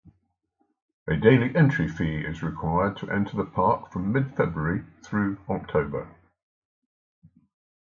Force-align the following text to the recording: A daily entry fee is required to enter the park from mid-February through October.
A 1.07 1.15
daily 1.15 1.55
entry 1.55 1.87
fee 1.87 2.25
is 2.25 2.41
required 2.41 2.97
to 2.97 3.11
enter 3.11 3.37
the 3.37 3.45
park 3.45 3.91
from 3.91 4.11
mid-February 4.11 4.83
through 5.03 5.37
October. 5.47 6.07